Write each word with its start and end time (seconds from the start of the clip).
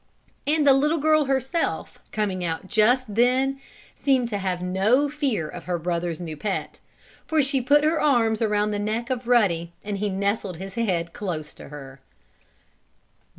And 0.47 0.65
the 0.65 0.73
little 0.73 0.97
girl 0.97 1.25
herself, 1.25 1.99
coming 2.11 2.43
out 2.43 2.67
just 2.67 3.05
then, 3.13 3.61
seemed 3.93 4.29
to 4.29 4.39
have 4.39 4.59
no 4.59 5.07
fear 5.09 5.47
of 5.47 5.65
her 5.65 5.77
brother's 5.77 6.19
new 6.19 6.35
pet. 6.35 6.79
For 7.27 7.39
she 7.43 7.61
put 7.61 7.83
her 7.83 8.01
arms 8.01 8.41
around 8.41 8.71
the 8.71 8.79
neck 8.79 9.11
of 9.11 9.27
Ruddy 9.27 9.73
and 9.83 9.99
he 9.99 10.09
nestled 10.09 10.57
his 10.57 10.73
head 10.73 11.13
close 11.13 11.53
against 11.53 11.59
her. 11.71 11.99